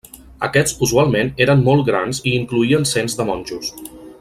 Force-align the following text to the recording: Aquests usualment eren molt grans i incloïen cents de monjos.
Aquests 0.45 0.79
usualment 0.87 1.29
eren 1.45 1.61
molt 1.67 1.85
grans 1.91 2.23
i 2.31 2.35
incloïen 2.39 2.89
cents 2.95 3.19
de 3.21 3.29
monjos. 3.31 3.73